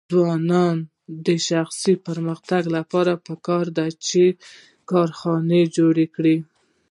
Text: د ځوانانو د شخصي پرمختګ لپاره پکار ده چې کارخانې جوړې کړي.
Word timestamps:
د 0.03 0.03
ځوانانو 0.13 0.87
د 1.25 1.27
شخصي 1.47 1.93
پرمختګ 2.07 2.63
لپاره 2.75 3.13
پکار 3.27 3.65
ده 3.77 3.87
چې 4.07 4.23
کارخانې 4.91 5.61
جوړې 5.77 6.05
کړي. 6.15 6.37